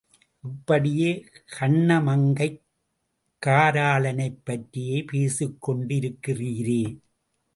[0.43, 1.25] இப்படியே
[1.59, 2.61] கண்ணமங்கைக்
[3.45, 6.97] காராளனைப் பற்றியே பேசிக் கொண்டிருக்கிறீரே.